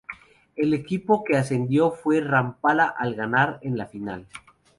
[0.55, 4.25] El equipo que ascendió fue Rampla al ganar en la final.